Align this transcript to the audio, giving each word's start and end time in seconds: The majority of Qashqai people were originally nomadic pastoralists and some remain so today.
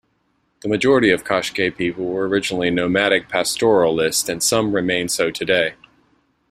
The 0.61 0.67
majority 0.67 1.11
of 1.11 1.23
Qashqai 1.23 1.77
people 1.77 2.05
were 2.05 2.27
originally 2.27 2.71
nomadic 2.71 3.29
pastoralists 3.29 4.27
and 4.29 4.41
some 4.41 4.71
remain 4.73 5.09
so 5.09 5.29
today. 5.29 5.75